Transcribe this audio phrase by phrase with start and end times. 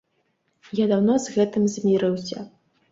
[0.83, 2.49] Я даўно з гэтым замірыўся.